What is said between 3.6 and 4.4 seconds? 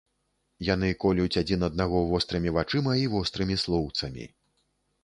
слоўцамі.